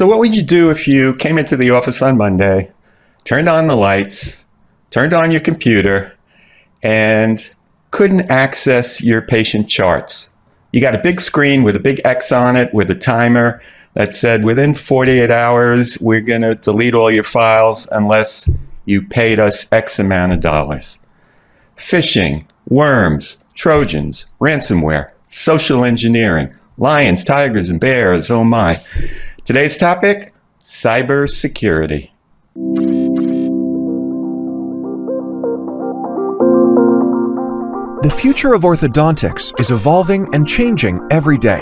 [0.00, 2.72] So, what would you do if you came into the office on Monday,
[3.24, 4.34] turned on the lights,
[4.88, 6.16] turned on your computer,
[6.82, 7.50] and
[7.90, 10.30] couldn't access your patient charts?
[10.72, 14.14] You got a big screen with a big X on it with a timer that
[14.14, 18.48] said within 48 hours, we're going to delete all your files unless
[18.86, 20.98] you paid us X amount of dollars.
[21.76, 28.30] Phishing, worms, Trojans, ransomware, social engineering, lions, tigers, and bears.
[28.30, 28.82] Oh my.
[29.50, 30.32] Today's topic
[30.62, 32.10] cybersecurity.
[38.02, 41.58] The future of orthodontics is evolving and changing every day.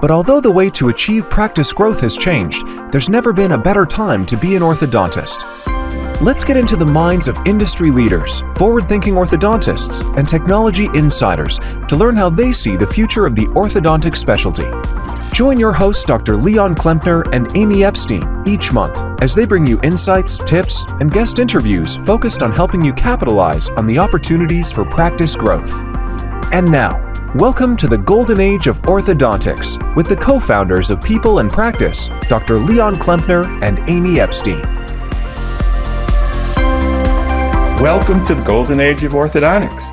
[0.00, 3.84] But although the way to achieve practice growth has changed, there's never been a better
[3.84, 5.42] time to be an orthodontist.
[6.20, 11.94] Let's get into the minds of industry leaders, forward thinking orthodontists, and technology insiders to
[11.94, 14.66] learn how they see the future of the orthodontic specialty.
[15.32, 16.34] Join your hosts, Dr.
[16.34, 21.38] Leon Klempner and Amy Epstein, each month as they bring you insights, tips, and guest
[21.38, 25.72] interviews focused on helping you capitalize on the opportunities for practice growth.
[26.52, 26.98] And now,
[27.36, 32.10] welcome to the golden age of orthodontics with the co founders of People and Practice,
[32.28, 32.58] Dr.
[32.58, 34.87] Leon Klempner and Amy Epstein.
[37.80, 39.92] Welcome to the golden age of orthodontics.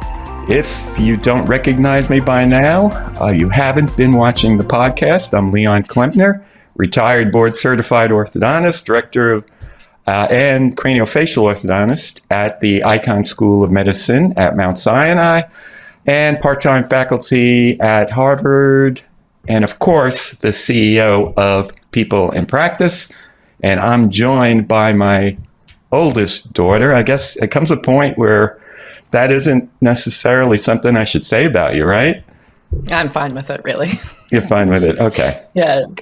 [0.50, 2.90] If you don't recognize me by now,
[3.22, 5.38] uh, you haven't been watching the podcast.
[5.38, 6.44] I'm Leon Klempner,
[6.76, 9.46] retired board certified orthodontist, director of
[10.08, 15.42] uh, and craniofacial orthodontist at the Icahn School of Medicine at Mount Sinai,
[16.08, 19.04] and part time faculty at Harvard,
[19.48, 23.10] and of course, the CEO of People and Practice.
[23.62, 25.38] And I'm joined by my
[25.92, 26.94] oldest daughter.
[26.94, 28.60] I guess it comes a point where
[29.12, 32.24] that isn't necessarily something I should say about you, right?
[32.92, 34.00] I'm fine with it, really.
[34.32, 35.00] You're fine with it.
[35.00, 35.46] Okay.
[35.54, 35.86] Yeah.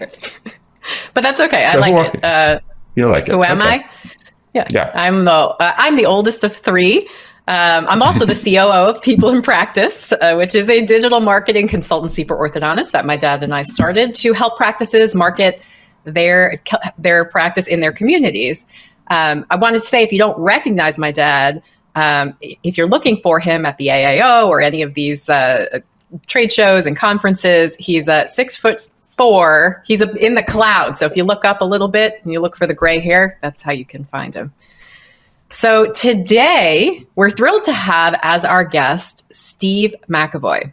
[1.14, 1.66] But that's okay.
[1.72, 2.23] So I like it.
[2.23, 2.59] Uh,
[2.95, 3.31] you like it.
[3.31, 3.70] Who am okay.
[3.70, 3.90] I?
[4.53, 4.67] Yeah.
[4.70, 4.92] Yeah.
[4.94, 7.08] I'm the uh, I'm the oldest of three.
[7.47, 11.68] Um, I'm also the COO of People and Practice, uh, which is a digital marketing
[11.68, 15.66] consultancy for orthodontists that my dad and I started to help practices market
[16.03, 16.62] their
[16.97, 18.66] their practice in their communities.
[19.08, 21.62] Um, I wanted to say if you don't recognize my dad,
[21.96, 25.80] um, if you're looking for him at the AAO or any of these uh,
[26.28, 29.84] trade shows and conferences, he's a six foot four.
[29.86, 30.97] He's in the cloud.
[30.97, 33.38] So if you look up a little bit and you look for the gray hair,
[33.42, 34.53] that's how you can find him.
[35.52, 40.72] So today, we're thrilled to have as our guest Steve McEvoy.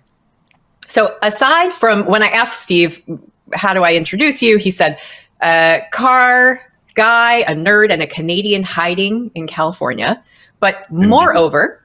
[0.89, 3.03] So aside from when I asked Steve,
[3.53, 4.57] how do I introduce you?
[4.57, 4.99] He said,
[5.43, 6.63] uh, car
[7.00, 10.22] guy, a nerd, and a Canadian hiding in California.
[10.61, 11.81] But moreover,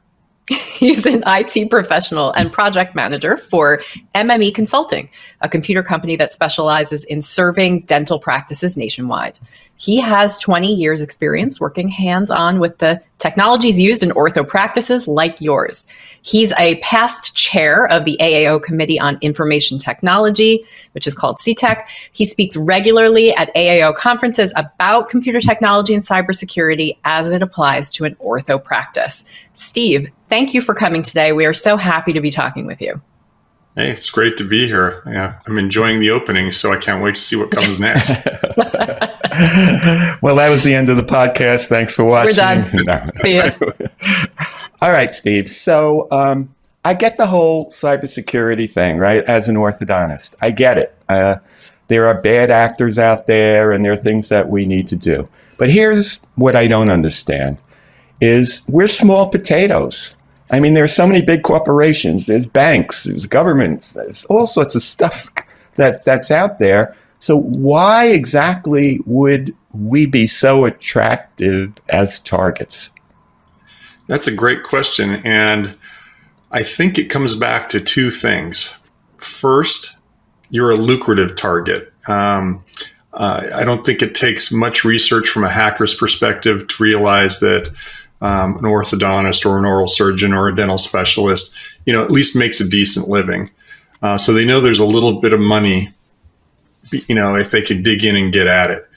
[0.48, 3.82] He's an IT professional and project manager for
[4.14, 5.10] MME Consulting,
[5.42, 9.40] a computer company that specializes in serving dental practices nationwide.
[9.78, 15.42] He has 20 years experience working hands-on with the technologies used in ortho practices like
[15.42, 15.88] yours.
[16.26, 21.86] He's a past chair of the AAO Committee on Information Technology, which is called CTEC.
[22.14, 28.06] He speaks regularly at AAO conferences about computer technology and cybersecurity as it applies to
[28.06, 29.24] an ortho practice.
[29.54, 31.32] Steve, thank you for coming today.
[31.32, 33.00] We are so happy to be talking with you.
[33.76, 35.04] Hey, it's great to be here.
[35.06, 38.14] Yeah, I'm enjoying the opening, so I can't wait to see what comes next.
[40.22, 41.68] well, that was the end of the podcast.
[41.68, 42.38] Thanks for watching.
[42.74, 43.12] We're done.
[44.86, 45.50] All right, Steve.
[45.50, 46.54] So um,
[46.86, 49.24] I get the whole cybersecurity thing, right?
[49.24, 50.96] As an orthodontist, I get it.
[51.10, 51.38] Uh,
[51.88, 55.28] there are bad actors out there, and there are things that we need to do.
[55.58, 57.64] But here's what I don't understand:
[58.22, 60.14] is we're small potatoes.
[60.52, 64.84] I mean, there's so many big corporations, there's banks, there's governments, there's all sorts of
[64.84, 65.32] stuff
[65.78, 66.96] that, that's out there.
[67.18, 72.92] So, why exactly would we be so attractive as targets?
[74.08, 75.22] That's a great question.
[75.26, 75.76] And
[76.52, 78.76] I think it comes back to two things.
[79.18, 79.98] First,
[80.52, 81.92] you're a lucrative target.
[82.08, 82.64] Um,
[83.14, 87.70] uh, I don't think it takes much research from a hacker's perspective to realize that
[88.22, 91.56] um, an orthodontist or an oral surgeon or a dental specialist,
[91.86, 93.50] you know, at least makes a decent living.
[94.02, 95.90] Uh, so they know there's a little bit of money,
[96.92, 98.88] you know, if they could dig in and get at it.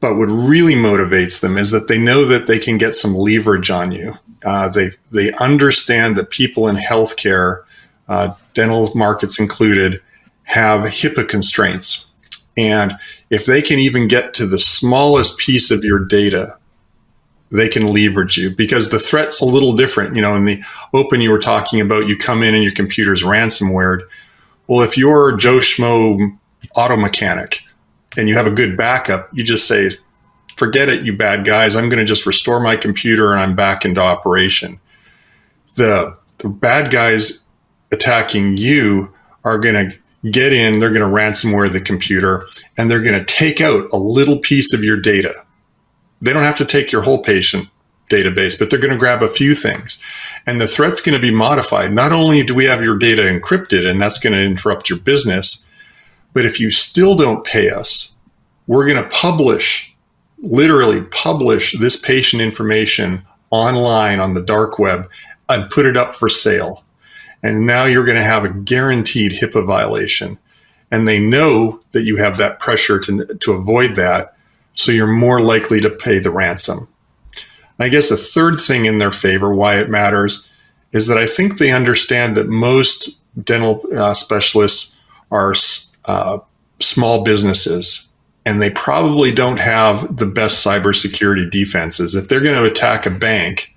[0.00, 3.70] But what really motivates them is that they know that they can get some leverage
[3.70, 4.14] on you.
[4.44, 7.64] Uh, they they understand that people in healthcare,
[8.08, 10.00] uh, dental markets included,
[10.44, 12.14] have HIPAA constraints,
[12.56, 12.96] and
[13.30, 16.58] if they can even get to the smallest piece of your data
[17.50, 20.14] they can leverage you because the threat's a little different.
[20.14, 20.62] You know, in the
[20.92, 24.02] open, you were talking about you come in and your computer's ransomware.
[24.66, 26.38] Well, if you're Joe Schmo
[26.74, 27.62] auto mechanic
[28.18, 29.90] and you have a good backup, you just say,
[30.56, 31.76] forget it, you bad guys.
[31.76, 34.80] I'm going to just restore my computer and I'm back into operation.
[35.76, 37.46] The, the bad guys
[37.92, 42.44] attacking you are going to get in, they're going to ransomware the computer,
[42.76, 45.32] and they're going to take out a little piece of your data.
[46.20, 47.68] They don't have to take your whole patient
[48.10, 50.02] database, but they're going to grab a few things.
[50.44, 51.92] And the threat's going to be modified.
[51.92, 55.64] Not only do we have your data encrypted, and that's going to interrupt your business,
[56.32, 58.14] but if you still don't pay us,
[58.66, 59.94] we're going to publish,
[60.42, 65.10] literally publish this patient information online on the dark web
[65.48, 66.84] and put it up for sale.
[67.42, 70.38] And now you're going to have a guaranteed HIPAA violation.
[70.90, 74.34] And they know that you have that pressure to, to avoid that.
[74.74, 76.88] So you're more likely to pay the ransom.
[77.78, 80.50] I guess a third thing in their favor, why it matters,
[80.92, 84.96] is that I think they understand that most dental uh, specialists
[85.30, 85.54] are
[86.08, 86.38] uh,
[86.80, 88.08] small businesses
[88.44, 92.14] and they probably don't have the best cybersecurity defenses.
[92.14, 93.76] If they're going to attack a bank,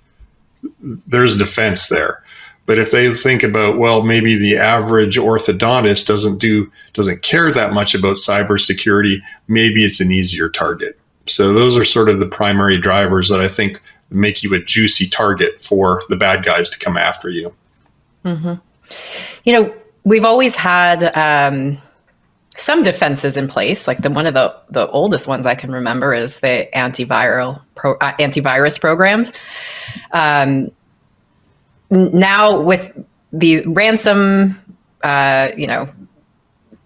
[0.80, 2.24] there's defense there.
[2.64, 7.74] But if they think about, well, maybe the average orthodontist doesn't do doesn't care that
[7.74, 10.98] much about cybersecurity, maybe it's an easier target.
[11.26, 15.06] So those are sort of the primary drivers that I think make you a juicy
[15.06, 17.54] target for the bad guys to come after you.
[18.24, 18.54] Mm-hmm.
[19.44, 19.74] You know,
[20.04, 21.78] we've always had um,
[22.56, 23.86] some defenses in place.
[23.86, 27.94] Like the one of the the oldest ones I can remember is the antiviral pro,
[27.94, 29.32] uh, antivirus programs.
[30.12, 30.70] Um,
[31.90, 32.92] now with
[33.32, 34.60] the ransom,
[35.02, 35.88] uh, you know,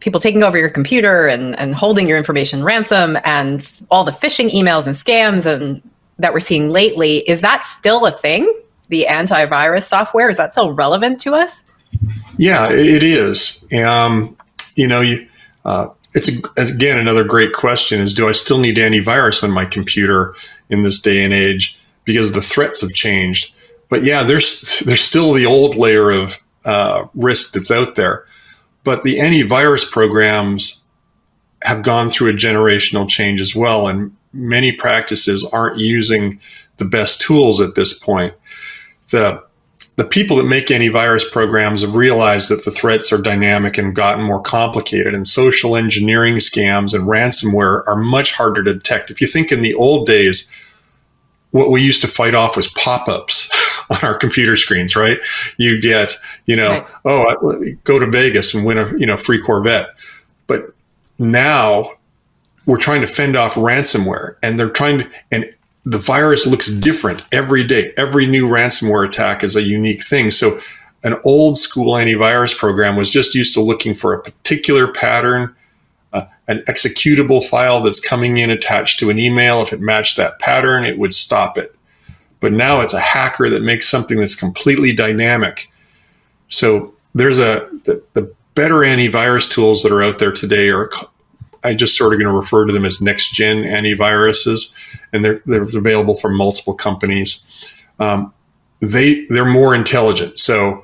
[0.00, 4.50] people taking over your computer and, and holding your information ransom and all the phishing
[4.50, 5.82] emails and scams and
[6.18, 8.52] that we're seeing lately, is that still a thing?
[8.88, 11.62] The antivirus software, is that still relevant to us?
[12.38, 13.66] Yeah, it is.
[13.72, 14.36] Um,
[14.76, 15.26] you know, you,
[15.66, 20.34] uh, it's again another great question: is do I still need antivirus on my computer
[20.70, 23.54] in this day and age because the threats have changed?
[23.90, 28.24] But yeah, there's there's still the old layer of uh, risk that's out there,
[28.84, 30.84] but the antivirus programs
[31.62, 36.40] have gone through a generational change as well, and many practices aren't using
[36.76, 38.34] the best tools at this point.
[39.10, 39.42] The
[39.96, 44.22] the people that make antivirus programs have realized that the threats are dynamic and gotten
[44.22, 49.10] more complicated, and social engineering scams and ransomware are much harder to detect.
[49.10, 50.50] If you think in the old days,
[51.50, 53.50] what we used to fight off was pop-ups
[53.90, 55.18] on our computer screens, right?
[55.56, 56.12] You get,
[56.44, 57.36] you know, right.
[57.40, 59.88] oh, go to Vegas and win a, you know, free Corvette.
[60.46, 60.74] But
[61.18, 61.92] now
[62.66, 65.54] we're trying to fend off ransomware and they're trying to, and
[65.86, 67.94] the virus looks different every day.
[67.96, 70.32] Every new ransomware attack is a unique thing.
[70.32, 70.58] So
[71.04, 75.54] an old school antivirus program was just used to looking for a particular pattern,
[76.12, 79.62] uh, an executable file that's coming in attached to an email.
[79.62, 81.72] If it matched that pattern, it would stop it.
[82.40, 85.70] But now it's a hacker that makes something that's completely dynamic.
[86.48, 90.90] So there's a the, the better antivirus tools that are out there today are
[91.66, 94.74] I just sort of going to refer to them as next gen antiviruses,
[95.12, 97.72] and they're they're available from multiple companies.
[97.98, 98.32] Um,
[98.80, 100.38] they they're more intelligent.
[100.38, 100.82] So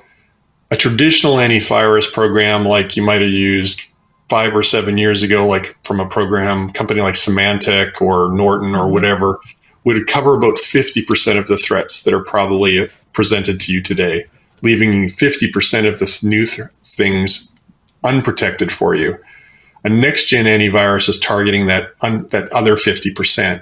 [0.71, 3.83] a traditional antivirus program like you might have used
[4.27, 8.85] five or seven years ago, like from a program company like Symantec or Norton or
[8.85, 8.93] mm-hmm.
[8.93, 9.39] whatever,
[9.83, 14.25] would cover about 50% of the threats that are probably presented to you today,
[14.61, 17.53] leaving 50% of the new th- things
[18.03, 19.17] unprotected for you.
[19.83, 23.61] A next gen antivirus is targeting that, un, that other 50%.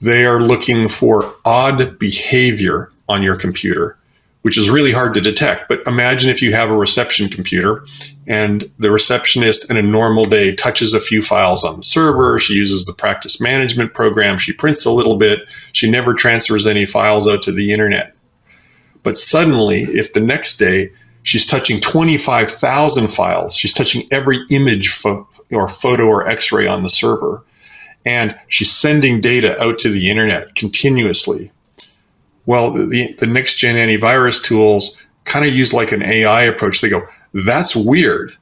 [0.00, 3.98] They are looking for odd behavior on your computer,
[4.42, 5.68] which is really hard to detect.
[5.68, 7.84] But imagine if you have a reception computer
[8.28, 12.38] and the receptionist in a normal day touches a few files on the server.
[12.38, 14.38] She uses the practice management program.
[14.38, 15.40] She prints a little bit.
[15.72, 18.14] She never transfers any files out to the internet.
[19.02, 20.92] But suddenly, if the next day
[21.28, 26.82] she's touching 25,000 files, she's touching every image fo- or photo or x ray on
[26.82, 27.44] the server.
[28.06, 31.52] And she's sending data out to the internet continuously.
[32.46, 36.80] Well, the, the next gen antivirus tools kind of use like an AI approach.
[36.80, 37.02] They go,
[37.34, 38.32] that's weird.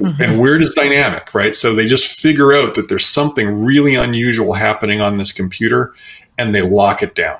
[0.00, 0.22] Mm-hmm.
[0.22, 1.54] And weird is dynamic, right?
[1.54, 5.94] So they just figure out that there's something really unusual happening on this computer
[6.38, 7.38] and they lock it down.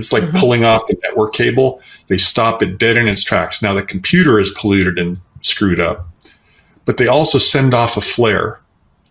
[0.00, 0.38] It's like mm-hmm.
[0.38, 1.80] pulling off the network cable.
[2.08, 3.62] They stop it dead in its tracks.
[3.62, 6.10] Now the computer is polluted and screwed up
[6.90, 8.60] but they also send off a flare.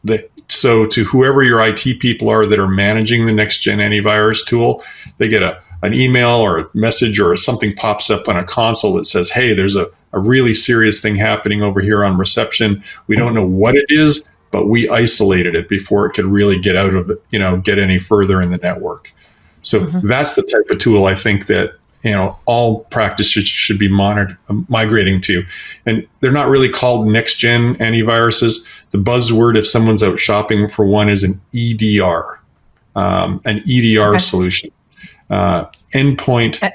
[0.03, 4.45] That, so to whoever your IT people are that are managing the next gen antivirus
[4.45, 4.83] tool,
[5.17, 8.95] they get a an email or a message or something pops up on a console
[8.95, 12.83] that says, "Hey, there's a, a really serious thing happening over here on reception.
[13.07, 16.75] We don't know what it is, but we isolated it before it could really get
[16.75, 19.13] out of you know, get any further in the network.
[19.61, 20.07] So mm-hmm.
[20.07, 21.73] that's the type of tool I think that
[22.03, 25.43] you know all practice should, should be monitored, um, migrating to,
[25.85, 28.67] and they're not really called next gen antiviruses.
[28.91, 32.39] The buzzword, if someone's out shopping for one, is an EDR,
[32.95, 34.19] um, an EDR okay.
[34.19, 34.71] solution,
[35.29, 36.71] uh, endpoint uh,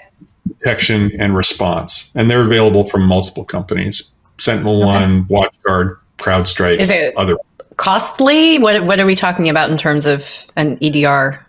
[0.47, 4.87] detection and response, and they're available from multiple companies: Sentinel okay.
[4.87, 6.79] One, WatchGuard, CrowdStrike.
[6.79, 7.37] Is it other
[7.77, 8.59] costly?
[8.59, 11.45] What What are we talking about in terms of an EDR?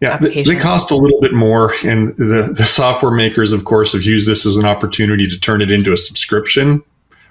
[0.00, 4.02] Yeah, they cost a little bit more, and the the software makers, of course, have
[4.02, 6.82] used this as an opportunity to turn it into a subscription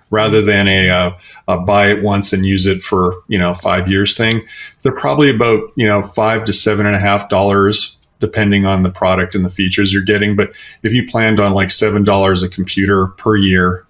[0.10, 1.17] rather than a, uh,
[1.48, 4.48] a, buy it once and use it for you know five years thing.
[4.82, 8.89] They're probably about you know five to seven and a half dollars depending on the
[8.89, 10.34] product and the features you're getting.
[10.34, 13.83] But if you planned on like seven dollars a computer per year,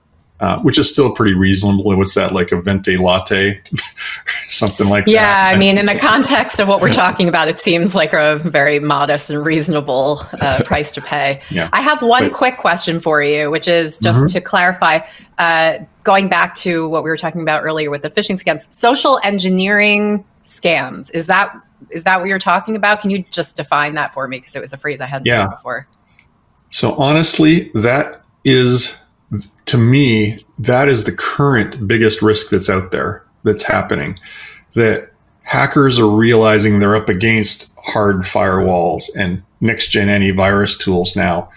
[0.44, 1.86] uh, which is still pretty reasonable.
[1.96, 3.62] What's that like a venti latte,
[4.50, 5.52] something like yeah, that?
[5.52, 8.40] Yeah, I mean, in the context of what we're talking about, it seems like a
[8.40, 11.40] very modest and reasonable uh, price to pay.
[11.50, 11.70] Yeah.
[11.72, 14.34] I have one but, quick question for you, which is just mm-hmm.
[14.34, 15.00] to clarify.
[15.38, 19.22] Uh, going back to what we were talking about earlier with the phishing scams, social
[19.24, 21.56] engineering scams is that
[21.90, 23.00] is that what you're talking about?
[23.00, 25.44] Can you just define that for me because it was a phrase I hadn't yeah.
[25.44, 25.88] heard before.
[26.70, 29.03] So honestly, that is
[29.66, 34.20] to me, that is the current biggest risk that's out there that's happening.
[34.75, 35.12] That
[35.44, 41.50] hackers are realizing they're up against hard firewalls and next gen antivirus tools now.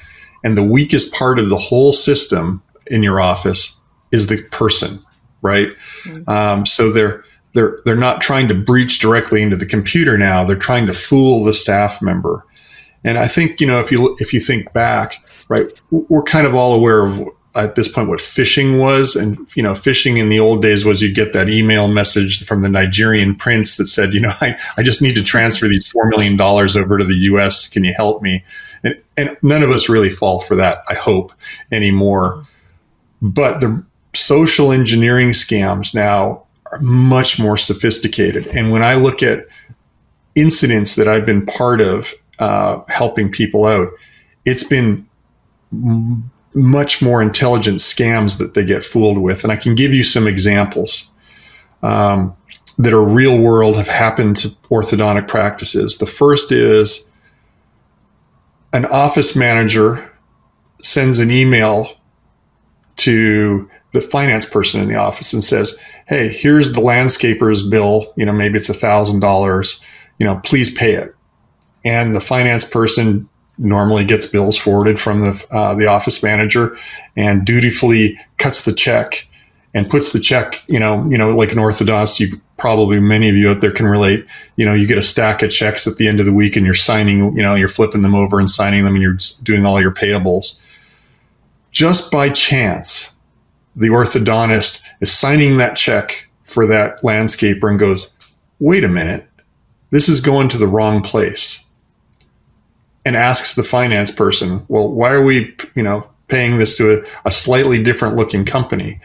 [0.45, 3.81] And the weakest part of the whole system in your office
[4.13, 4.99] is the person,
[5.43, 5.69] right?
[6.05, 6.29] Mm-hmm.
[6.31, 10.45] Um, so they're they're they're not trying to breach directly into the computer now.
[10.45, 12.45] They're trying to fool the staff member.
[13.03, 16.55] And I think you know if you if you think back, right, we're kind of
[16.55, 19.17] all aware of at this point what phishing was.
[19.17, 22.63] And you know phishing in the old days was you'd get that email message from
[22.63, 26.09] the nigerian prince that said you know i, I just need to transfer these $4
[26.11, 28.45] million over to the us can you help me?
[28.85, 31.33] And, and none of us really fall for that i hope
[31.73, 32.47] anymore.
[33.23, 33.85] But the
[34.15, 38.47] social engineering scams now are much more sophisticated.
[38.49, 39.47] And when i look at
[40.35, 43.89] incidents that i've been part of uh, helping people out
[44.45, 45.09] it's been
[46.57, 49.45] much more intelligent scams that they get fooled with.
[49.45, 51.13] And I can give you some examples
[51.83, 52.35] um,
[52.79, 55.99] that are real world, have happened to orthodontic practices.
[55.99, 57.11] The first is
[58.73, 60.11] an office manager
[60.81, 61.91] sends an email
[62.97, 68.15] to the finance person in the office and says, Hey, here's the landscaper's bill.
[68.17, 69.85] You know, maybe it's a thousand dollars.
[70.19, 71.15] You know, please pay it.
[71.85, 76.77] And the finance person normally gets bills forwarded from the uh, the office manager
[77.17, 79.29] and dutifully cuts the check
[79.75, 83.37] and puts the check you know you know like an orthodontist you probably many of
[83.37, 84.27] you out there can relate.
[84.57, 86.65] You know you get a stack of checks at the end of the week and
[86.65, 89.81] you're signing you know you're flipping them over and signing them and you're doing all
[89.81, 90.61] your payables.
[91.71, 93.15] Just by chance
[93.75, 98.15] the orthodontist is signing that check for that landscaper and goes
[98.59, 99.29] wait a minute.
[99.91, 101.66] This is going to the wrong place
[103.07, 107.07] and asks the finance person, well, why are we, you know, paying this to a,
[107.25, 109.01] a slightly different looking company?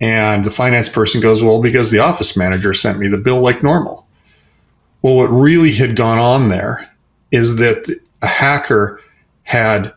[0.00, 3.62] And the finance person goes, well, because the office manager sent me the bill like
[3.62, 4.08] normal.
[5.02, 6.90] Well, what really had gone on there
[7.30, 9.02] is that a hacker
[9.42, 9.92] had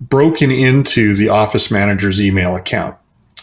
[0.00, 2.96] broken into the office manager's email account.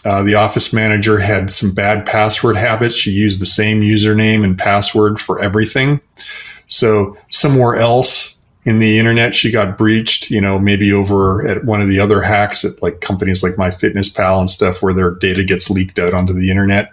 [0.04, 2.96] Uh, the office manager had some bad password habits.
[2.96, 6.00] She used the same username and password for everything.
[6.66, 8.33] So somewhere else
[8.64, 9.34] in the internet.
[9.34, 13.00] She got breached, you know, maybe over at one of the other hacks at like
[13.00, 16.92] companies like MyFitnessPal and stuff where their data gets leaked out onto the internet.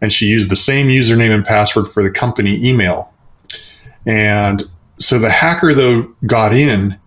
[0.00, 3.12] And she used the same username and password for the company email.
[4.06, 4.62] And
[4.98, 6.98] so the hacker, though, got in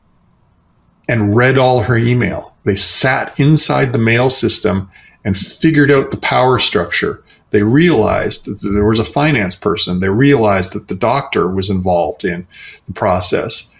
[1.08, 2.56] and read all her email.
[2.64, 4.90] They sat inside the mail system
[5.24, 7.24] and figured out the power structure.
[7.52, 10.00] They realized that there was a finance person.
[10.00, 12.48] They realized that the doctor was involved in
[12.88, 13.72] the process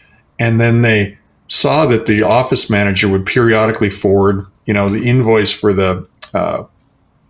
[0.42, 1.20] and then they
[1.50, 6.64] saw that the office manager would periodically forward, you know, the invoice for the uh,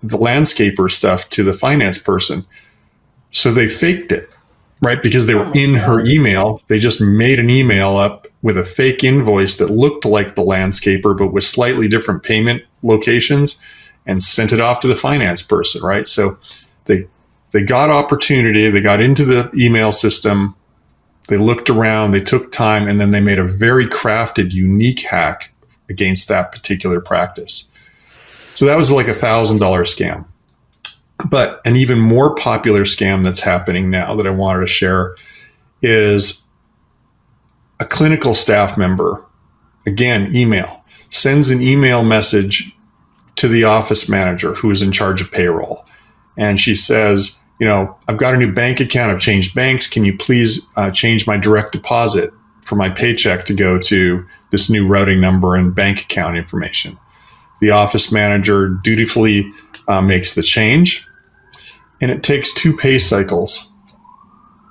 [0.01, 2.45] the landscaper stuff to the finance person.
[3.31, 4.29] So they faked it,
[4.81, 5.03] right?
[5.03, 6.61] Because they were oh in her email.
[6.67, 11.15] They just made an email up with a fake invoice that looked like the landscaper,
[11.17, 13.61] but with slightly different payment locations
[14.05, 16.07] and sent it off to the finance person, right?
[16.07, 16.37] So
[16.85, 17.09] they
[17.51, 20.55] they got opportunity, they got into the email system,
[21.31, 25.53] they looked around, they took time, and then they made a very crafted, unique hack
[25.89, 27.71] against that particular practice.
[28.53, 30.25] So that was like a thousand dollar scam.
[31.29, 35.15] But an even more popular scam that's happening now that I wanted to share
[35.81, 36.45] is
[37.79, 39.25] a clinical staff member,
[39.87, 42.75] again, email, sends an email message
[43.37, 45.85] to the office manager who is in charge of payroll.
[46.35, 49.11] And she says, you know, I've got a new bank account.
[49.11, 49.87] I've changed banks.
[49.87, 54.67] Can you please uh, change my direct deposit for my paycheck to go to this
[54.67, 56.97] new routing number and bank account information?
[57.59, 59.53] The office manager dutifully
[59.87, 61.07] uh, makes the change.
[62.01, 63.71] And it takes two pay cycles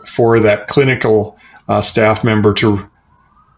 [0.04, 2.90] for that clinical uh, staff member to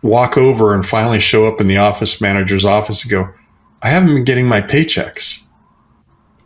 [0.03, 3.33] walk over and finally show up in the office manager's office and go,
[3.81, 5.43] I haven't been getting my paychecks.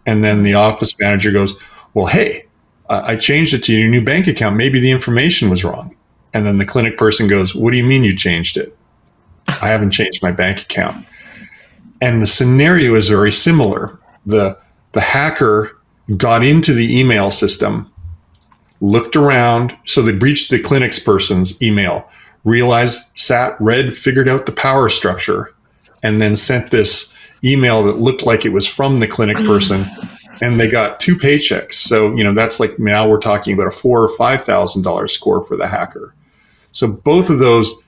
[0.07, 1.59] And then the office manager goes,
[1.93, 2.46] Well, hey,
[2.88, 4.57] uh, I changed it to your new bank account.
[4.57, 5.97] Maybe the information was wrong.
[6.35, 8.76] And then the clinic person goes, What do you mean you changed it?
[9.49, 11.07] I haven't changed my bank account.
[12.00, 13.99] And the scenario is very similar.
[14.26, 14.59] The,
[14.93, 15.76] the hacker
[16.16, 17.93] got into the email system,
[18.81, 19.76] looked around.
[19.85, 22.09] So they breached the clinic's person's email,
[22.45, 25.55] realized, sat, read, figured out the power structure,
[26.02, 29.87] and then sent this email that looked like it was from the clinic person.
[30.40, 31.75] And they got two paychecks.
[31.75, 35.09] So, you know, that's like now we're talking about a four or five thousand dollar
[35.09, 36.14] score for the hacker.
[36.73, 37.85] So both of those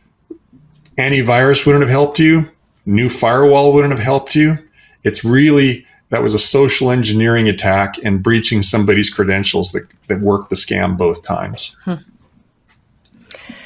[0.97, 2.51] antivirus wouldn't have helped you,
[2.87, 4.59] new firewall wouldn't have helped you.
[5.05, 10.49] It's really that was a social engineering attack and breaching somebody's credentials that, that worked
[10.49, 11.77] the scam both times.
[11.85, 11.95] Hmm.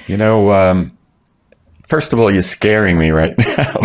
[0.08, 0.98] You know, um,
[1.86, 3.44] first of all, you're scaring me right now.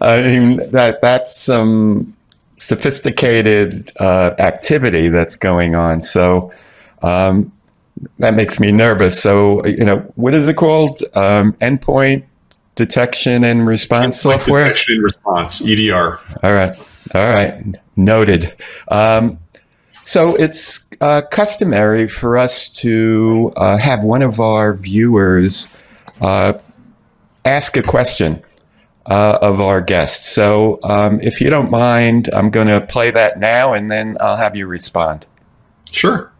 [0.00, 2.16] I mean, that that's some
[2.64, 6.00] sophisticated uh, activity that's going on.
[6.00, 6.50] So
[7.02, 7.52] um,
[8.18, 9.20] that makes me nervous.
[9.20, 11.02] So, you know, what is it called?
[11.14, 12.24] Um, endpoint
[12.74, 14.64] detection and response software?
[14.64, 16.18] Detection and response, EDR.
[16.42, 16.74] All right.
[17.14, 17.76] All right.
[17.96, 18.54] Noted.
[18.88, 19.38] Um,
[20.02, 25.68] so it's uh, customary for us to uh, have one of our viewers
[26.22, 26.54] uh,
[27.44, 28.42] ask a question
[29.06, 30.28] uh, of our guests.
[30.30, 34.36] So um, if you don't mind, I'm going to play that now and then I'll
[34.36, 35.26] have you respond.
[35.90, 36.32] Sure.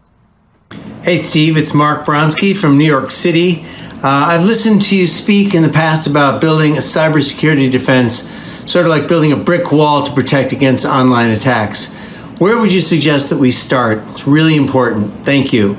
[1.03, 3.65] Hey, Steve, it's Mark Bronski from New York City.
[3.97, 8.31] Uh, I've listened to you speak in the past about building a cybersecurity defense,
[8.65, 11.95] sort of like building a brick wall to protect against online attacks.
[12.39, 13.99] Where would you suggest that we start?
[14.09, 15.25] It's really important.
[15.25, 15.77] Thank you.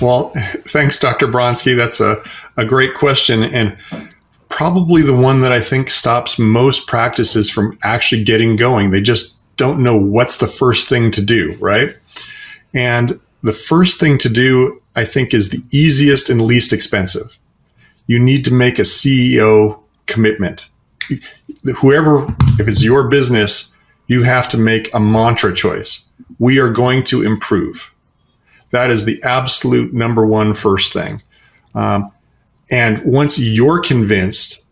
[0.00, 0.30] Well,
[0.68, 1.26] thanks, Dr.
[1.26, 1.76] Bronski.
[1.76, 2.22] That's a,
[2.56, 3.42] a great question.
[3.42, 3.76] And
[4.56, 8.90] probably the one that I think stops most practices from actually getting going.
[8.90, 11.94] They just don't know what's the first thing to do, right?
[12.72, 17.38] And the first thing to do I think is the easiest and least expensive.
[18.06, 20.70] You need to make a CEO commitment.
[21.76, 22.24] Whoever,
[22.58, 23.74] if it's your business,
[24.06, 26.08] you have to make a mantra choice.
[26.38, 27.92] We are going to improve.
[28.70, 31.22] That is the absolute number one first thing.
[31.74, 32.10] Um,
[32.70, 34.66] and once you're convinced,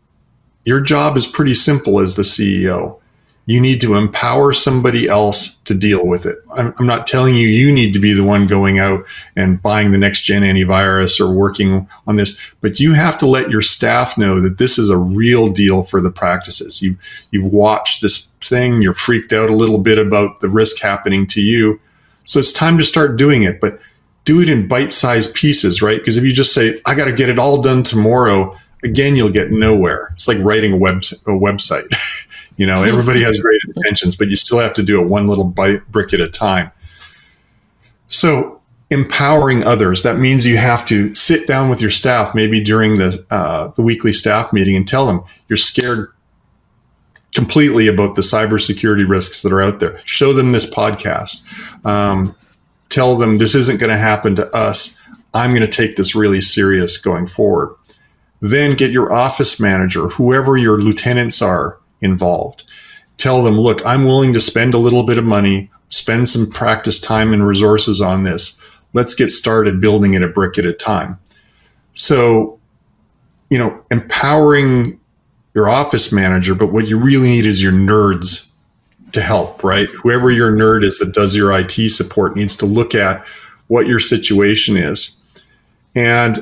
[0.65, 3.01] your job is pretty simple as the CEO
[3.47, 6.39] you need to empower somebody else to deal with it.
[6.57, 9.05] I'm, I'm, not telling you you need to be the one going out
[9.37, 13.51] and buying the next gen antivirus or working on this, but you have to let
[13.51, 16.81] your staff know that this is a real deal for the practices.
[16.81, 16.97] You
[17.33, 21.43] you've watched this thing, you're freaked out a little bit about the risk happening to
[21.43, 21.81] you.
[22.25, 23.79] So it's time to start doing it, but
[24.25, 25.99] do it in bite-sized pieces, right?
[25.99, 29.31] Because if you just say I got to get it all done tomorrow, again you'll
[29.31, 30.11] get nowhere.
[30.15, 31.87] It's like writing a web a website.
[32.57, 35.45] You know, everybody has great intentions, but you still have to do it one little
[35.45, 36.71] bite, brick at a time.
[38.09, 38.61] So,
[38.91, 43.25] empowering others that means you have to sit down with your staff, maybe during the
[43.31, 46.13] uh, the weekly staff meeting, and tell them you're scared
[47.35, 50.01] completely about the cybersecurity risks that are out there.
[50.05, 51.45] Show them this podcast.
[51.85, 52.37] Um,
[52.95, 55.01] tell them this isn't going to happen to us.
[55.35, 57.75] I'm going to take this really serious going forward.
[58.41, 62.63] Then get your office manager, whoever your lieutenants are, involved.
[63.17, 67.01] Tell them, look, I'm willing to spend a little bit of money, spend some practice
[67.01, 68.61] time and resources on this.
[68.93, 71.19] Let's get started building it a brick at a time.
[71.95, 72.61] So,
[73.51, 75.01] you know, empowering
[75.53, 78.53] your office manager, but what you really need is your nerds
[79.15, 79.89] to help, right?
[79.89, 83.25] Whoever your nerd is that does your IT support needs to look at
[83.69, 85.19] what your situation is.
[85.95, 86.39] And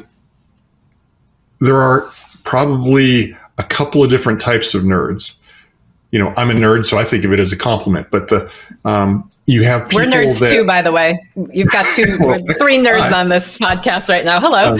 [1.61, 2.11] there are
[2.45, 5.39] probably a couple of different types of nerds
[6.13, 8.09] you know, I'm a nerd, so I think of it as a compliment.
[8.11, 8.51] But the
[8.85, 11.19] um, you have people we're nerds that, too, by the way.
[11.51, 14.39] You've got two, well, three nerds I, on this podcast right now.
[14.39, 14.77] Hello.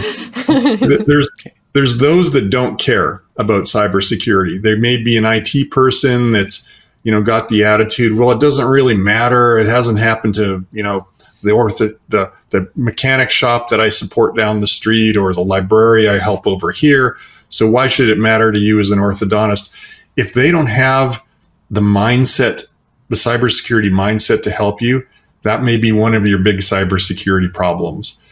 [0.47, 1.29] Uh, there's
[1.73, 4.61] there's those that don't care about cybersecurity.
[4.61, 6.69] There may be an IT person that's
[7.03, 9.57] you know, got the attitude, well, it doesn't really matter.
[9.57, 11.07] It hasn't happened to, you know,
[11.41, 16.07] the ortho, the, the mechanic shop that I support down the street or the library
[16.07, 17.17] I help over here.
[17.49, 19.75] So why should it matter to you as an orthodontist?
[20.15, 21.21] If they don't have
[21.69, 22.63] the mindset,
[23.09, 25.05] the cybersecurity mindset to help you,
[25.41, 28.23] that may be one of your big cybersecurity problems.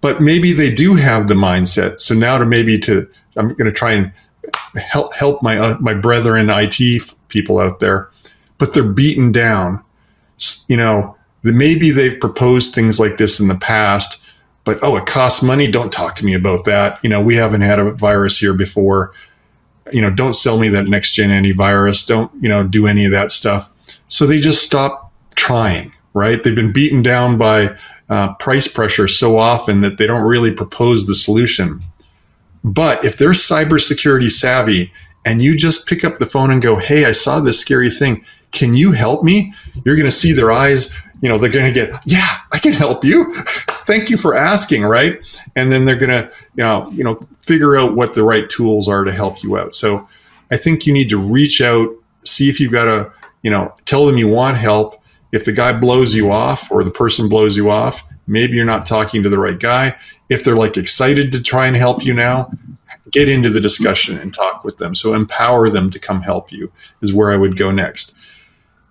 [0.00, 2.00] But maybe they do have the mindset.
[2.00, 4.12] So now to maybe to, I'm going to try and
[4.76, 8.10] help help my uh, my brethren IT people out there,
[8.58, 9.82] but they're beaten down.
[10.68, 14.22] You know, maybe they've proposed things like this in the past,
[14.64, 15.70] but oh, it costs money.
[15.70, 17.02] Don't talk to me about that.
[17.02, 19.12] You know, we haven't had a virus here before.
[19.92, 22.06] You know, don't sell me that next gen antivirus.
[22.06, 23.70] Don't you know do any of that stuff.
[24.08, 25.92] So they just stop trying.
[26.14, 26.42] Right?
[26.42, 27.76] They've been beaten down by
[28.08, 31.82] uh, price pressure so often that they don't really propose the solution.
[32.64, 34.90] But if they're cybersecurity savvy
[35.26, 38.24] and you just pick up the phone and go, Hey, I saw this scary thing.
[38.50, 39.52] Can you help me?
[39.84, 40.96] You're going to see their eyes.
[41.20, 43.34] You know, they're going to get, Yeah, I can help you.
[43.86, 44.82] Thank you for asking.
[44.84, 45.20] Right.
[45.54, 48.88] And then they're going to, you know, you know, figure out what the right tools
[48.88, 49.74] are to help you out.
[49.74, 50.08] So
[50.50, 51.90] I think you need to reach out,
[52.24, 55.02] see if you've got to, you know, tell them you want help.
[55.32, 58.86] If the guy blows you off or the person blows you off, maybe you're not
[58.86, 59.96] talking to the right guy
[60.28, 62.50] if they're like excited to try and help you now,
[63.10, 64.94] get into the discussion and talk with them.
[64.94, 68.14] So empower them to come help you is where I would go next.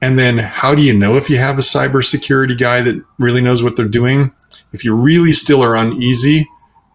[0.02, 3.64] And then how do you know if you have a cybersecurity guy that really knows
[3.64, 4.34] what they're doing?
[4.72, 6.48] If you really still are uneasy,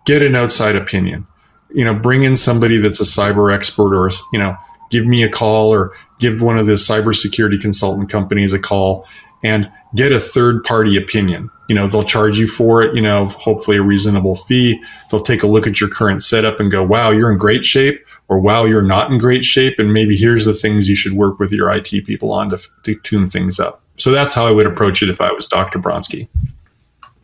[0.04, 1.26] get an outside opinion.
[1.74, 4.56] You know, bring in somebody that's a cyber expert or, you know,
[4.90, 9.06] give me a call or give one of the cybersecurity consultant companies a call
[9.42, 13.26] and get a third party opinion you know they'll charge you for it you know
[13.26, 14.82] hopefully a reasonable fee.
[15.10, 18.04] They'll take a look at your current setup and go wow you're in great shape
[18.28, 21.38] or wow you're not in great shape and maybe here's the things you should work
[21.38, 23.82] with your IT people on to, to tune things up.
[23.96, 25.78] So that's how I would approach it if I was Dr.
[25.78, 26.28] Bronski.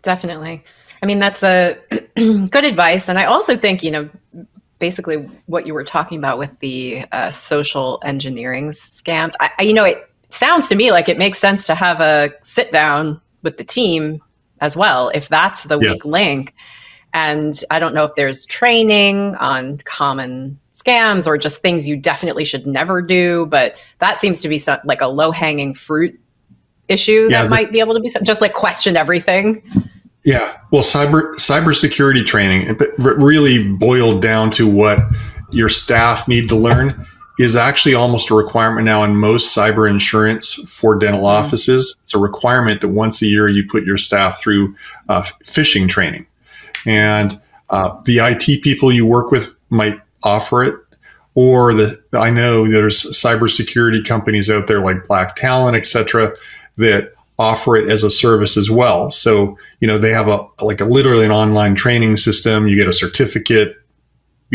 [0.03, 0.63] Definitely.
[1.03, 1.79] I mean that's a
[2.17, 4.09] good advice and I also think you know
[4.79, 9.73] basically what you were talking about with the uh, social engineering scams I, I you
[9.73, 13.57] know it sounds to me like it makes sense to have a sit down with
[13.57, 14.21] the team
[14.65, 15.93] as well if that's the yeah.
[15.93, 16.55] weak link.
[17.13, 22.45] And i don't know if there's training on common scams or just things you definitely
[22.45, 26.19] should never do but that seems to be some, like a low hanging fruit
[26.89, 29.63] issue yeah, that the, might be able to be just like question everything.
[30.25, 34.99] Yeah well cyber cybersecurity training really boiled down to what
[35.53, 37.07] your staff need to learn
[37.39, 41.45] is actually almost a requirement now in most cyber insurance for dental mm-hmm.
[41.45, 41.99] offices.
[42.03, 44.75] It's a requirement that once a year you put your staff through
[45.09, 46.27] uh, phishing training.
[46.87, 50.77] And uh, the IT people you work with might offer it.
[51.37, 56.33] Or the I know there's cybersecurity companies out there like Black Talent, et cetera,
[56.77, 59.11] that offer it as a service as well.
[59.11, 62.69] So, you know, they have a like a literally an online training system.
[62.69, 63.77] You get a certificate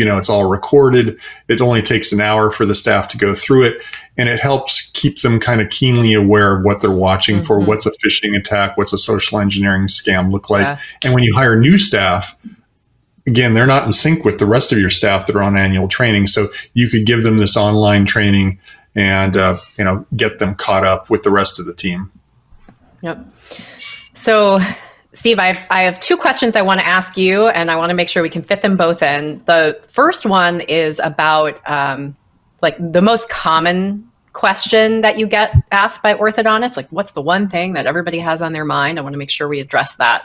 [0.00, 3.34] you know it's all recorded it only takes an hour for the staff to go
[3.34, 3.82] through it
[4.16, 7.44] and it helps keep them kind of keenly aware of what they're watching mm-hmm.
[7.44, 10.78] for what's a phishing attack what's a social engineering scam look like yeah.
[11.04, 12.34] and when you hire new staff
[13.26, 15.86] again they're not in sync with the rest of your staff that are on annual
[15.86, 18.58] training so you could give them this online training
[18.94, 22.10] and uh, you know get them caught up with the rest of the team
[23.02, 23.22] yep
[24.14, 24.58] so
[25.12, 27.90] Steve, I have, I have two questions I want to ask you, and I want
[27.90, 29.42] to make sure we can fit them both in.
[29.46, 32.16] The first one is about um,
[32.62, 36.76] like the most common question that you get asked by orthodontists.
[36.76, 38.98] Like, what's the one thing that everybody has on their mind?
[38.98, 40.24] I want to make sure we address that.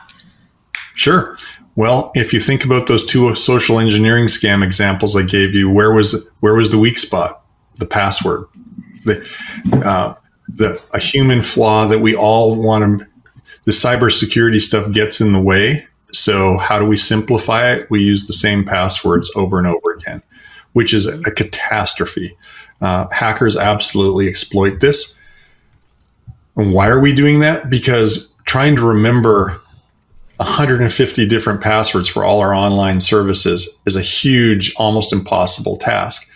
[0.94, 1.36] Sure.
[1.76, 5.94] Well, if you think about those two social engineering scam examples I gave you, where
[5.94, 7.42] was where was the weak spot?
[7.76, 8.46] The password,
[9.04, 9.28] the
[9.84, 10.14] uh,
[10.48, 13.08] the a human flaw that we all want to
[13.66, 15.86] the cybersecurity stuff gets in the way.
[16.12, 17.90] So how do we simplify it?
[17.90, 20.24] We use the same passwords over and over again,
[20.74, 22.36] which is a catastrophe.
[22.82, 25.20] Uh, hackers absolutely exploit this.
[26.56, 27.70] And why are we doing that?
[27.70, 29.60] Because trying to remember
[30.38, 36.32] 150 different passwords for all our online services is a huge, almost impossible task.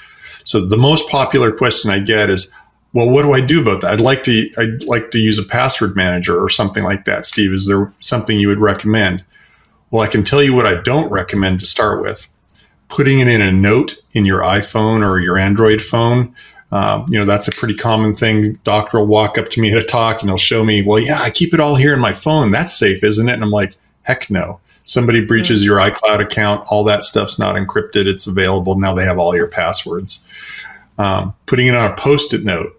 [0.45, 2.51] So the most popular question I get is,
[2.93, 3.93] well, what do I do about that?
[3.93, 7.25] I'd like to I'd like to use a password manager or something like that.
[7.25, 9.23] Steve, is there something you would recommend?
[9.91, 12.27] Well, I can tell you what I don't recommend to start with.
[12.87, 16.35] Putting it in a note in your iPhone or your Android phone.
[16.71, 18.53] Uh, you know, that's a pretty common thing.
[18.63, 21.19] Doctor will walk up to me at a talk and he'll show me, well, yeah,
[21.19, 22.51] I keep it all here in my phone.
[22.51, 23.33] That's safe, isn't it?
[23.33, 24.59] And I'm like, heck no.
[24.85, 28.07] Somebody breaches your iCloud account, all that stuff's not encrypted.
[28.07, 28.77] It's available.
[28.77, 30.27] Now they have all your passwords.
[30.97, 32.78] Um, putting it on a post it note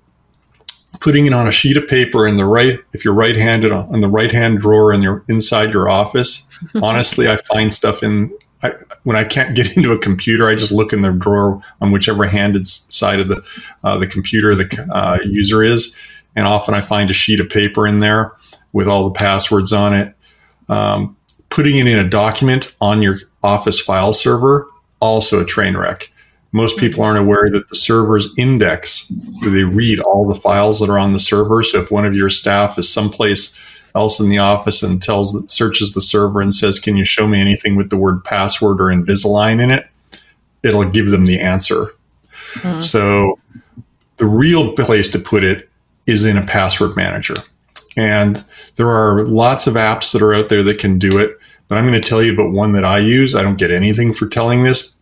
[1.01, 4.09] putting it on a sheet of paper in the right if you're right-handed on the
[4.09, 6.49] right-hand drawer in your inside your office.
[6.83, 8.31] Honestly i find stuff in
[8.63, 11.91] I, when i can't get into a computer i just look in the drawer on
[11.91, 13.43] whichever handed side of the
[13.83, 15.97] uh, the computer the uh, user is
[16.37, 18.33] and often i find a sheet of paper in there
[18.73, 20.15] with all the passwords on it.
[20.69, 21.17] Um,
[21.49, 24.69] putting it in a document on your office file server
[25.01, 26.13] also a train wreck
[26.53, 29.07] most people aren't aware that the server's index,
[29.43, 31.63] they read all the files that are on the server.
[31.63, 33.59] So if one of your staff is someplace
[33.95, 37.41] else in the office and tells searches the server and says, "Can you show me
[37.41, 39.87] anything with the word password or Invisalign in it?"
[40.63, 41.95] It'll give them the answer.
[42.55, 42.81] Mm-hmm.
[42.81, 43.39] So
[44.17, 45.69] the real place to put it
[46.07, 47.37] is in a password manager.
[47.97, 48.45] And
[48.77, 51.87] there are lots of apps that are out there that can do it, but I'm
[51.87, 53.35] going to tell you about one that I use.
[53.35, 54.95] I don't get anything for telling this,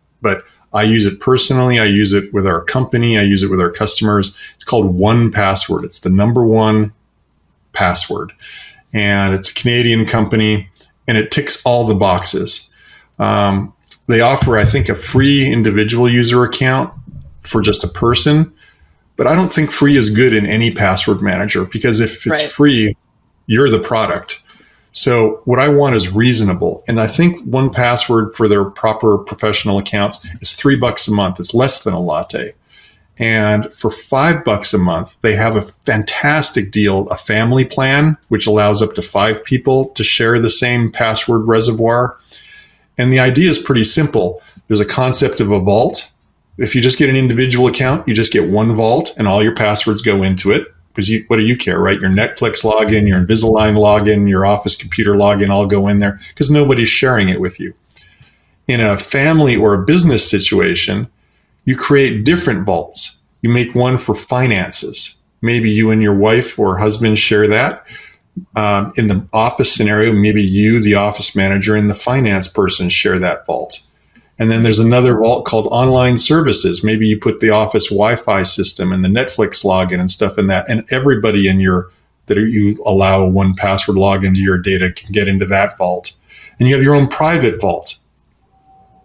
[0.73, 1.79] I use it personally.
[1.79, 3.17] I use it with our company.
[3.17, 4.35] I use it with our customers.
[4.55, 5.83] It's called 1Password.
[5.83, 6.93] It's the number one
[7.73, 8.33] password.
[8.93, 10.69] And it's a Canadian company
[11.07, 12.71] and it ticks all the boxes.
[13.17, 13.73] Um,
[14.07, 16.93] they offer, I think, a free individual user account
[17.41, 18.53] for just a person.
[19.15, 22.49] But I don't think free is good in any password manager because if it's right.
[22.49, 22.95] free,
[23.47, 24.43] you're the product.
[24.91, 26.83] So what I want is reasonable.
[26.87, 31.39] And I think 1Password for their proper professional accounts is three bucks a month.
[31.39, 32.53] It's less than a latte.
[33.17, 38.47] And for five bucks a month, they have a fantastic deal, a family plan, which
[38.47, 42.17] allows up to five people to share the same password reservoir.
[42.97, 44.41] And the idea is pretty simple.
[44.67, 46.11] There's a concept of a vault.
[46.57, 49.55] If you just get an individual account, you just get one vault and all your
[49.55, 51.99] passwords go into it because what do you care, right?
[51.99, 56.51] Your Netflix login, your Invisalign login, your Office computer login all go in there because
[56.51, 57.73] nobody's sharing it with you.
[58.67, 61.09] In a family or a business situation,
[61.65, 63.21] you create different vaults.
[63.41, 65.19] You make one for finances.
[65.41, 67.85] Maybe you and your wife or husband share that.
[68.55, 73.19] Um, in the office scenario, maybe you, the office manager, and the finance person share
[73.19, 73.85] that vault.
[74.39, 76.83] And then there's another vault called online services.
[76.83, 80.65] Maybe you put the office Wi-Fi system and the Netflix login and stuff in that,
[80.69, 81.91] and everybody in your
[82.29, 86.13] that you allow 1Password login to your data can get into that vault.
[86.59, 87.97] And you have your own private vault,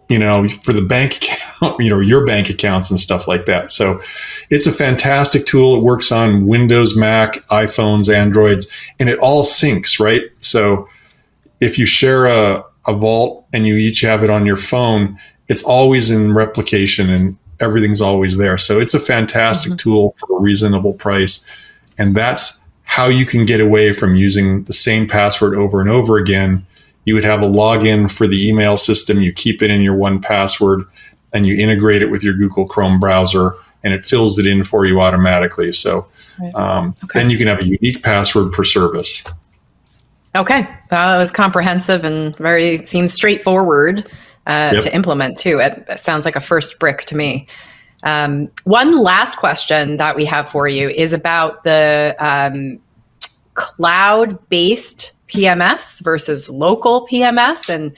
[0.08, 3.72] you know, for the bank account, you know, your bank accounts and stuff like that.
[3.72, 4.00] So
[4.50, 5.76] it's a fantastic tool.
[5.76, 8.70] It works on Windows, Mac, iPhones, Androids,
[9.00, 10.22] and it all syncs, right?
[10.38, 10.88] So
[11.60, 15.18] if you share a, a vault and you each have it on your phone,
[15.48, 18.58] it's always in replication and everything's always there.
[18.58, 19.90] So it's a fantastic mm-hmm.
[19.90, 21.46] tool for a reasonable price.
[21.98, 26.18] And that's how you can get away from using the same password over and over
[26.18, 26.66] again.
[27.04, 30.86] You would have a login for the email system, you keep it in your 1Password,
[31.32, 34.86] and you integrate it with your Google Chrome browser, and it fills it in for
[34.86, 35.72] you automatically.
[35.72, 36.06] So
[36.54, 37.20] um, okay.
[37.20, 39.24] then you can have a unique password per service.
[40.34, 44.10] Okay, that was comprehensive and very seems straightforward
[44.46, 44.82] uh, yep.
[44.82, 45.58] to implement too.
[45.60, 47.46] It, it, sounds like a first brick to me.
[48.02, 52.80] Um, one last question that we have for you is about the um,
[53.54, 57.96] cloud-based PMS versus local PMS, and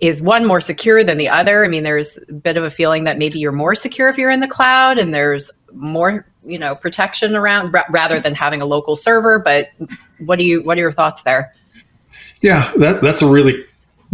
[0.00, 1.64] is one more secure than the other?
[1.64, 4.30] I mean, there's a bit of a feeling that maybe you're more secure if you're
[4.30, 8.96] in the cloud, and there's more you know protection around rather than having a local
[8.96, 9.38] server.
[9.38, 9.68] But
[10.18, 11.54] what do you what are your thoughts there?
[12.40, 13.64] Yeah, that that's a really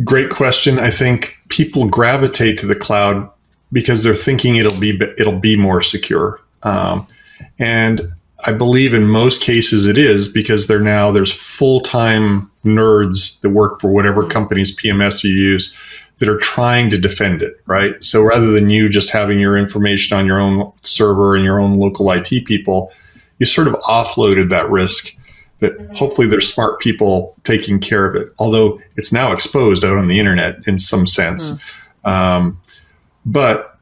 [0.05, 0.79] great question.
[0.79, 3.31] I think people gravitate to the cloud
[3.73, 7.07] because they're thinking it'll be it'll be more secure, um,
[7.59, 8.01] and
[8.45, 13.51] I believe in most cases it is because they're now there's full time nerds that
[13.51, 15.77] work for whatever company's PMS you use
[16.19, 18.03] that are trying to defend it, right?
[18.03, 21.79] So rather than you just having your information on your own server and your own
[21.79, 22.93] local IT people,
[23.39, 25.17] you sort of offloaded that risk
[25.61, 28.33] that hopefully there's smart people taking care of it.
[28.39, 31.61] Although it's now exposed out on the internet in some sense.
[32.05, 32.11] Mm.
[32.11, 32.61] Um,
[33.25, 33.79] but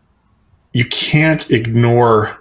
[0.73, 2.37] you can't ignore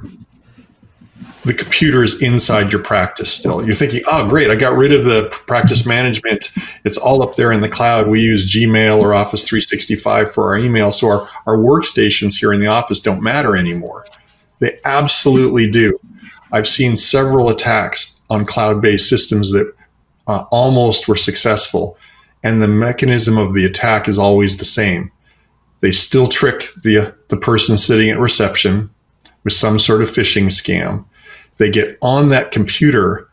[1.46, 3.64] the computers inside your practice still.
[3.64, 6.52] You're thinking, oh, great, I got rid of the practice management.
[6.84, 8.08] It's all up there in the cloud.
[8.08, 10.92] We use Gmail or Office 365 for our email.
[10.92, 14.06] So our, our workstations here in the office don't matter anymore.
[14.60, 16.00] They absolutely do.
[16.52, 19.72] I've seen several attacks on cloud based systems that
[20.28, 21.96] uh, almost were successful.
[22.44, 25.12] And the mechanism of the attack is always the same.
[25.82, 28.90] They still trick the, the person sitting at reception
[29.44, 31.06] with some sort of phishing scam
[31.58, 33.30] they get on that computer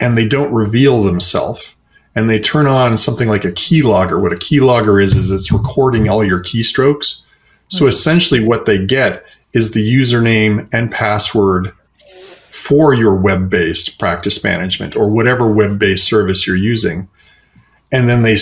[0.00, 1.74] and they don't reveal themselves
[2.16, 4.20] and they turn on something like a keylogger.
[4.20, 7.26] What a keylogger is, is it's recording all your keystrokes.
[7.68, 11.72] So essentially, what they get is the username and password
[12.50, 17.08] for your web based practice management or whatever web based service you're using.
[17.92, 18.38] And then they,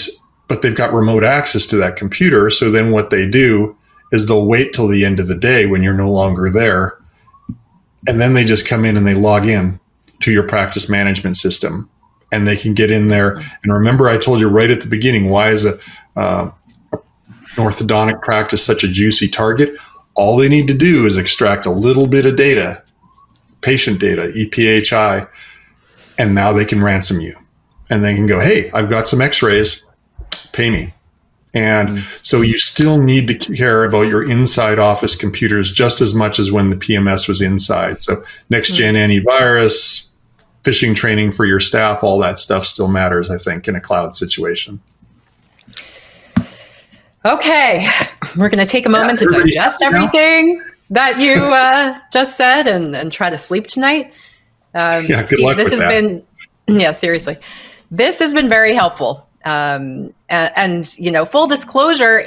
[0.47, 2.51] but they've got remote access to that computer.
[2.51, 3.77] So then what they do
[4.13, 6.97] is they'll wait till the end of the day when you're no longer there.
[8.07, 9.81] And then they just come in and they log in
[10.21, 11.89] to your practice management system
[12.33, 13.37] and they can get in there.
[13.63, 15.79] And remember, I told you right at the beginning, why is a,
[16.17, 16.51] uh,
[16.93, 17.01] an
[17.57, 19.77] orthodontic practice such a juicy target?
[20.15, 22.83] All they need to do is extract a little bit of data,
[23.61, 25.29] patient data, EPHI,
[26.19, 27.37] and now they can ransom you.
[27.91, 29.85] And they can go, hey, I've got some x rays,
[30.53, 30.93] pay me.
[31.55, 32.07] And mm-hmm.
[32.23, 36.51] so you still need to care about your inside office computers just as much as
[36.51, 38.03] when the PMS was inside.
[38.03, 39.27] So next gen mm-hmm.
[39.27, 40.11] antivirus,
[40.65, 44.15] phishing training for your staff, all that stuff still matters, I think, in a cloud
[44.15, 44.81] situation.
[47.25, 47.87] Okay,
[48.37, 52.67] we're going to take a moment yeah, to digest everything that you uh, just said
[52.67, 54.13] and, and try to sleep tonight.
[54.75, 55.89] Um, yeah, good Steve, luck this with has that.
[55.89, 57.39] been, yeah, seriously,
[57.91, 59.27] this has been very helpful.
[59.45, 62.23] Um, and, and, you know, full disclosure,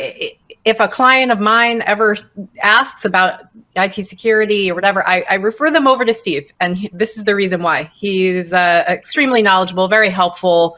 [0.66, 2.16] if a client of mine ever
[2.62, 3.42] asks about
[3.76, 6.52] IT security or whatever, I, I refer them over to Steve.
[6.60, 7.84] And he, this is the reason why.
[7.94, 10.78] He's uh, extremely knowledgeable, very helpful.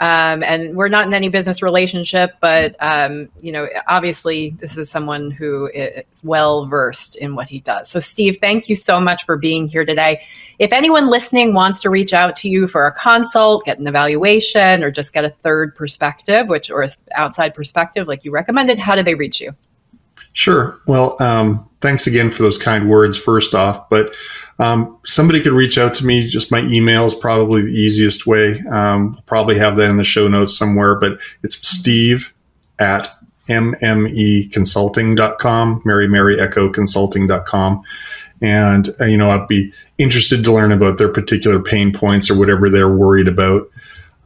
[0.00, 4.90] Um, and we're not in any business relationship, but um, you know, obviously, this is
[4.90, 7.90] someone who is well versed in what he does.
[7.90, 10.22] So, Steve, thank you so much for being here today.
[10.58, 14.82] If anyone listening wants to reach out to you for a consult, get an evaluation,
[14.82, 19.02] or just get a third perspective, which or outside perspective, like you recommended, how do
[19.04, 19.52] they reach you?
[20.32, 20.80] Sure.
[20.88, 23.16] Well, um, thanks again for those kind words.
[23.16, 24.12] First off, but
[24.58, 26.26] um, somebody could reach out to me.
[26.26, 28.60] Just my email is probably the easiest way.
[28.70, 32.32] Um, probably have that in the show notes somewhere, but it's steve
[32.78, 33.08] at
[33.48, 37.82] mmeconsulting.com, Mary Mary Echo Consulting.com.
[38.40, 42.38] And, uh, you know, I'd be interested to learn about their particular pain points or
[42.38, 43.68] whatever they're worried about.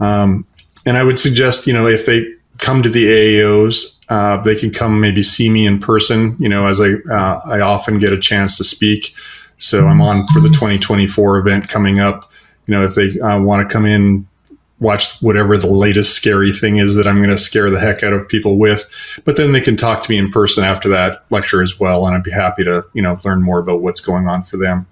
[0.00, 0.46] Um,
[0.86, 2.26] and I would suggest, you know, if they
[2.58, 6.66] come to the AAOs, uh, they can come maybe see me in person, you know,
[6.66, 9.14] as I, uh, I often get a chance to speak.
[9.58, 12.30] So I'm on for the 2024 event coming up.
[12.66, 14.26] You know, if they uh, want to come in,
[14.80, 18.12] watch whatever the latest scary thing is that I'm going to scare the heck out
[18.12, 18.88] of people with,
[19.24, 22.14] but then they can talk to me in person after that lecture as well, and
[22.14, 24.86] I'd be happy to you know learn more about what's going on for them.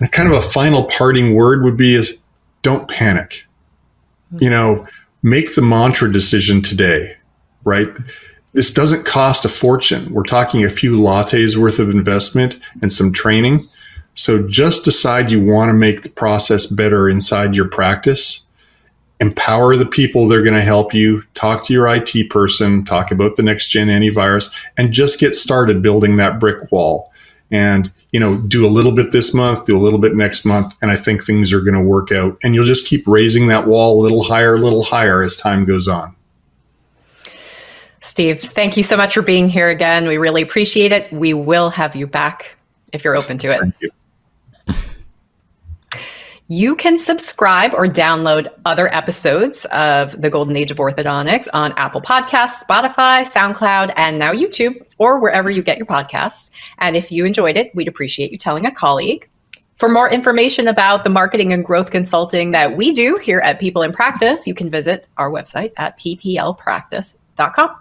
[0.00, 2.18] And kind of a final parting word would be is
[2.62, 3.44] don't panic.
[4.40, 4.86] You know,
[5.22, 7.16] make the mantra decision today,
[7.64, 7.88] right?
[8.52, 10.12] This doesn't cost a fortune.
[10.12, 13.68] We're talking a few lattes worth of investment and some training.
[14.14, 18.46] So just decide you want to make the process better inside your practice.
[19.20, 21.22] Empower the people they're going to help you.
[21.34, 25.82] Talk to your IT person, talk about the next gen antivirus, and just get started
[25.82, 27.12] building that brick wall.
[27.50, 30.76] And, you know, do a little bit this month, do a little bit next month,
[30.82, 32.38] and I think things are going to work out.
[32.42, 35.64] And you'll just keep raising that wall a little higher, a little higher as time
[35.64, 36.14] goes on.
[38.00, 40.06] Steve, thank you so much for being here again.
[40.06, 41.12] We really appreciate it.
[41.12, 42.56] We will have you back
[42.92, 43.74] if you're open to it.
[43.80, 43.90] You.
[46.50, 52.00] You can subscribe or download other episodes of The Golden Age of Orthodontics on Apple
[52.00, 56.50] Podcasts, Spotify, SoundCloud, and now YouTube, or wherever you get your podcasts.
[56.78, 59.28] And if you enjoyed it, we'd appreciate you telling a colleague.
[59.76, 63.82] For more information about the marketing and growth consulting that we do here at People
[63.82, 67.76] and Practice, you can visit our website at pplpractice.com.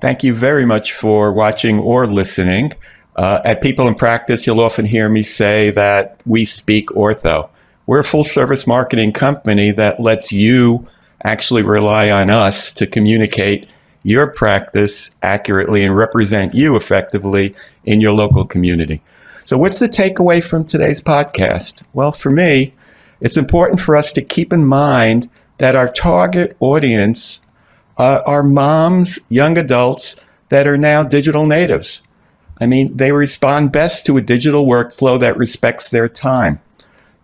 [0.00, 2.72] Thank you very much for watching or listening.
[3.14, 7.48] Uh, at People and Practice, you'll often hear me say that we speak ortho.
[7.86, 10.88] We're a full service marketing company that lets you
[11.24, 13.68] actually rely on us to communicate
[14.02, 19.02] your practice accurately and represent you effectively in your local community.
[19.44, 21.82] So, what's the takeaway from today's podcast?
[21.92, 22.72] Well, for me,
[23.20, 25.28] it's important for us to keep in mind
[25.58, 27.40] that our target audience
[27.98, 30.16] uh, are moms, young adults
[30.48, 32.02] that are now digital natives.
[32.60, 36.60] I mean, they respond best to a digital workflow that respects their time.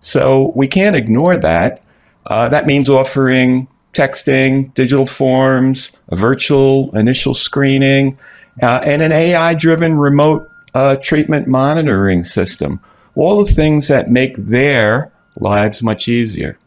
[0.01, 1.83] So we can't ignore that.
[2.27, 8.19] Uh, that means offering texting, digital forms, a virtual initial screening,
[8.63, 12.81] uh, and an AI driven remote uh, treatment monitoring system.
[13.15, 16.59] All the things that make their lives much easier.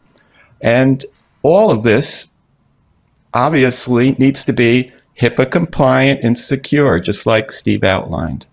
[0.60, 1.04] And
[1.42, 2.28] all of this
[3.34, 8.46] obviously needs to be HIPAA compliant and secure, just like Steve outlined.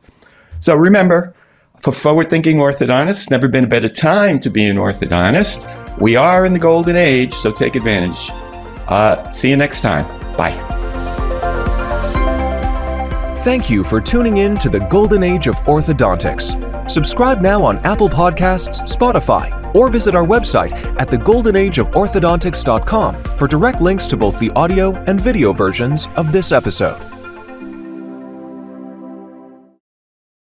[0.59, 1.33] So remember,
[1.81, 5.65] for forward thinking orthodontists, never been a better time to be an orthodontist.
[5.99, 8.29] We are in the golden age, so take advantage.
[8.87, 10.05] Uh, see you next time.
[10.35, 10.55] Bye.
[13.39, 16.68] Thank you for tuning in to the Golden Age of Orthodontics.
[16.89, 24.07] Subscribe now on Apple Podcasts, Spotify, or visit our website at thegoldenageoforthodontics.com for direct links
[24.07, 27.18] to both the audio and video versions of this episode.